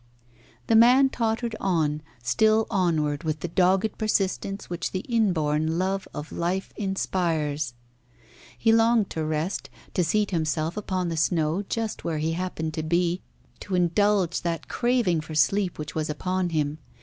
The 0.65 0.75
man 0.75 1.09
tottered 1.09 1.55
on, 1.59 2.01
still 2.23 2.65
onward 2.71 3.23
with 3.23 3.41
the 3.41 3.47
dogged 3.47 3.99
persistence 3.99 4.67
which 4.67 4.89
the 4.91 5.01
inborn 5.01 5.77
love 5.77 6.07
of 6.11 6.31
life 6.31 6.73
inspires. 6.75 7.75
He 8.57 8.71
longed 8.73 9.11
to 9.11 9.23
rest, 9.23 9.69
to 9.93 10.03
seat 10.03 10.31
himself 10.31 10.75
upon 10.75 11.09
the 11.09 11.17
snow 11.17 11.61
just 11.69 12.03
where 12.03 12.17
he 12.17 12.31
happened 12.31 12.73
to 12.73 12.81
be, 12.81 13.21
to 13.59 13.75
indulge 13.75 14.41
that 14.41 14.67
craving 14.67 15.21
for 15.21 15.35
sleep 15.35 15.77
which 15.77 15.93
was 15.93 16.09
upon 16.09 16.49
him. 16.49 16.79